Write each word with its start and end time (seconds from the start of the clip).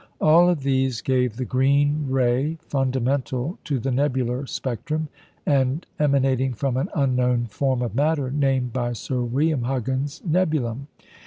All 0.19 0.49
of 0.49 0.63
these 0.63 0.99
gave 0.99 1.35
the 1.35 1.45
green 1.45 2.07
ray 2.09 2.55
fundamental 2.67 3.59
to 3.65 3.77
the 3.77 3.91
nebular 3.91 4.47
spectrum, 4.47 5.09
and 5.45 5.85
emanating 5.99 6.55
from 6.55 6.75
an 6.75 6.89
unknown 6.95 7.45
form 7.45 7.83
of 7.83 7.93
matter 7.93 8.31
named 8.31 8.73
by 8.73 8.93
Sir 8.93 9.21
William 9.21 9.61
Huggins 9.61 10.19
"nebulum." 10.27 10.87